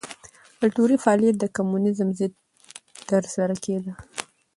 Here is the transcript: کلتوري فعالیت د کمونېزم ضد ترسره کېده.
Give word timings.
کلتوري 0.59 0.95
فعالیت 1.03 1.35
د 1.39 1.45
کمونېزم 1.55 2.07
ضد 2.19 2.33
ترسره 3.09 3.55
کېده. 3.63 3.93